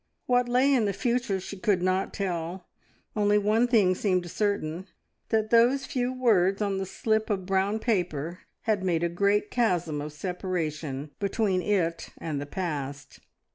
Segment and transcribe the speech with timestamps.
[0.25, 2.65] What lay in the future she could not tell;
[3.15, 4.87] only one thing seemed certain,
[5.29, 10.01] that those few words on the slip of brown paper had made a great chasm
[10.01, 13.19] of separation between it and the past.